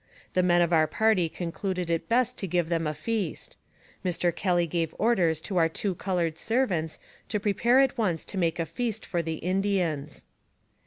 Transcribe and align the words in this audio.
The 0.33 0.41
men 0.41 0.63
of 0.63 0.73
our 0.73 0.87
party 0.87 1.29
concluded 1.29 1.91
it 1.91 2.09
best 2.09 2.35
to 2.39 2.47
give 2.47 2.69
them 2.69 2.87
a 2.87 2.93
feast. 2.95 3.55
Mr. 4.03 4.35
Kelly 4.35 4.65
gave 4.65 4.95
orders 4.97 5.39
to 5.41 5.57
our 5.57 5.69
two 5.69 5.93
colored 5.93 6.39
servants 6.39 6.97
to 7.29 7.39
pre 7.39 7.53
pare 7.53 7.81
at 7.81 7.99
once 7.99 8.25
to 8.25 8.37
make 8.39 8.57
a 8.57 8.65
feast 8.65 9.05
for 9.05 9.21
the 9.21 9.35
Indians. 9.35 10.25